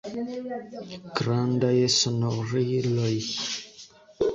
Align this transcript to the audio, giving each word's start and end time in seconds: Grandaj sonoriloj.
Grandaj 1.21 1.77
sonoriloj. 1.99 3.15